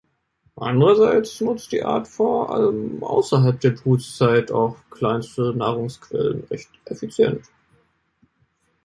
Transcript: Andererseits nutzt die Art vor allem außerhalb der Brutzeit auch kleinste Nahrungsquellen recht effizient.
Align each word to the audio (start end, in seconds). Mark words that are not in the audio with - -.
Andererseits 0.55 1.39
nutzt 1.41 1.71
die 1.71 1.83
Art 1.83 2.07
vor 2.07 2.51
allem 2.51 3.03
außerhalb 3.03 3.59
der 3.59 3.69
Brutzeit 3.69 4.51
auch 4.51 4.75
kleinste 4.89 5.53
Nahrungsquellen 5.55 6.43
recht 6.45 6.71
effizient. 6.85 7.45